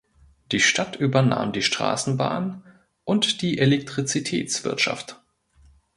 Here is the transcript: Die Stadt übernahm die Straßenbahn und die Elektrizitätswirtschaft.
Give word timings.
Die 0.51 0.59
Stadt 0.61 0.95
übernahm 0.95 1.51
die 1.53 1.61
Straßenbahn 1.61 2.63
und 3.03 3.43
die 3.43 3.59
Elektrizitätswirtschaft. 3.59 5.21